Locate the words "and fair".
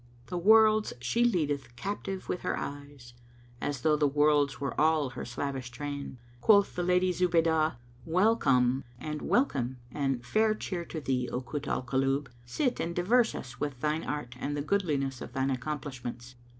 9.91-10.55